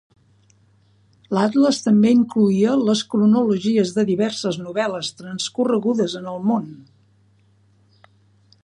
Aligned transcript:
L'atles 1.37 1.81
també 1.87 2.13
incloïa 2.19 2.71
les 2.87 3.03
cronologies 3.11 3.93
de 3.99 4.07
diverses 4.09 4.59
novel·les 4.65 5.13
transcorregudes 5.21 6.17
en 6.23 6.33
el 6.35 6.45
món. 6.53 6.67